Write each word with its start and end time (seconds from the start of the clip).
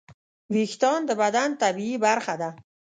وېښتيان 0.53 1.01
د 1.07 1.11
بدن 1.21 1.49
طبیعي 1.61 1.97
برخه 2.05 2.33
ده. 2.41 2.49